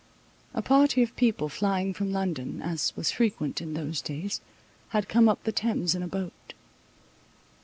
A 0.55 0.63
party 0.63 1.03
of 1.03 1.15
people 1.15 1.47
flying 1.47 1.93
from 1.93 2.11
London, 2.11 2.59
as 2.63 2.91
was 2.95 3.11
frequent 3.11 3.61
in 3.61 3.75
those 3.75 4.01
days, 4.01 4.41
had 4.89 5.07
come 5.07 5.29
up 5.29 5.43
the 5.43 5.51
Thames 5.51 5.93
in 5.93 6.01
a 6.01 6.07
boat. 6.07 6.55